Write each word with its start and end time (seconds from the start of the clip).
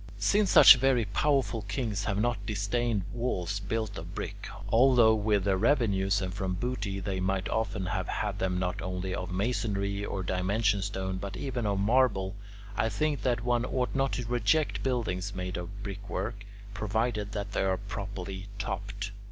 Since 0.17 0.49
such 0.49 0.77
very 0.77 1.05
powerful 1.05 1.61
kings 1.61 2.05
have 2.05 2.17
not 2.19 2.43
disdained 2.47 3.03
walls 3.13 3.59
built 3.59 3.99
of 3.99 4.15
brick, 4.15 4.47
although 4.69 5.13
with 5.13 5.43
their 5.43 5.57
revenues 5.59 6.23
and 6.23 6.33
from 6.33 6.55
booty 6.55 6.99
they 6.99 7.19
might 7.19 7.47
often 7.49 7.85
have 7.85 8.07
had 8.07 8.39
them 8.39 8.57
not 8.57 8.81
only 8.81 9.13
of 9.13 9.29
masonry 9.31 10.03
or 10.03 10.23
dimension 10.23 10.81
stone 10.81 11.17
but 11.17 11.37
even 11.37 11.67
of 11.67 11.79
marble, 11.81 12.33
I 12.75 12.89
think 12.89 13.21
that 13.21 13.43
one 13.45 13.63
ought 13.63 13.93
not 13.93 14.13
to 14.13 14.25
reject 14.25 14.81
buildings 14.81 15.35
made 15.35 15.55
of 15.55 15.83
brick 15.83 16.09
work, 16.09 16.45
provided 16.73 17.33
that 17.33 17.51
they 17.51 17.61
are 17.63 17.77
properly 17.77 18.47
"topped." 18.57 19.11